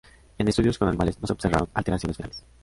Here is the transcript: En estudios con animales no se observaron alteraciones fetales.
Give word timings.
En 0.39 0.47
estudios 0.47 0.79
con 0.79 0.87
animales 0.87 1.19
no 1.21 1.27
se 1.27 1.33
observaron 1.33 1.69
alteraciones 1.75 2.17
fetales. 2.17 2.43